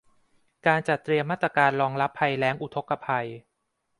[0.65, 3.27] การจัดเตรียมมาตรการรองรับภัยแล้ง อุทกภัย